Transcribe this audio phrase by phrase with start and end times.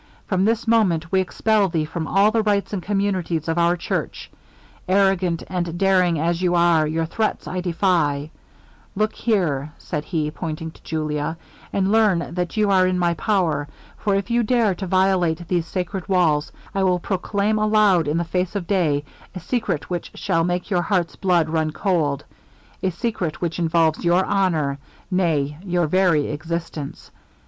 [0.25, 4.31] From this moment we expel thee from all the rights and communities of our church.
[4.87, 8.31] Arrogant and daring as you are, your threats I defy
[8.95, 11.37] Look here,' said he, pointing to Julia,
[11.71, 15.67] 'and learn that you are in my power; for if you dare to violate these
[15.67, 19.03] sacred walls, I will proclaim aloud, in the face of day,
[19.35, 22.23] a secret which shall make your heart's blood run cold;
[22.81, 24.79] a secret which involves your honour,
[25.11, 27.11] nay, your very existence.